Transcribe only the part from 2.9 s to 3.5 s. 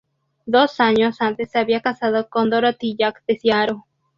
Jack, de